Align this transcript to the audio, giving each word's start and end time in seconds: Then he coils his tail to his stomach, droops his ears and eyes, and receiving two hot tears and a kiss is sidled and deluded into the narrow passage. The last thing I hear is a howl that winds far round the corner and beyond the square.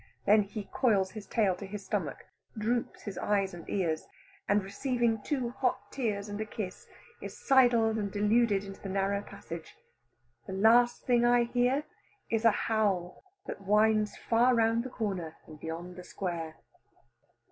Then 0.25 0.41
he 0.41 0.67
coils 0.73 1.11
his 1.11 1.27
tail 1.27 1.55
to 1.57 1.65
his 1.67 1.85
stomach, 1.85 2.25
droops 2.57 3.03
his 3.03 3.17
ears 3.19 3.53
and 3.53 3.65
eyes, 3.69 4.07
and 4.49 4.63
receiving 4.63 5.21
two 5.21 5.51
hot 5.51 5.91
tears 5.91 6.27
and 6.27 6.41
a 6.41 6.45
kiss 6.47 6.87
is 7.21 7.37
sidled 7.37 7.97
and 7.99 8.11
deluded 8.11 8.63
into 8.63 8.81
the 8.81 8.89
narrow 8.89 9.21
passage. 9.21 9.75
The 10.47 10.53
last 10.53 11.03
thing 11.05 11.23
I 11.23 11.43
hear 11.43 11.83
is 12.31 12.45
a 12.45 12.49
howl 12.65 13.23
that 13.45 13.61
winds 13.61 14.17
far 14.17 14.55
round 14.55 14.83
the 14.83 14.89
corner 14.89 15.37
and 15.45 15.59
beyond 15.59 15.97
the 15.97 16.03
square. 16.03 16.55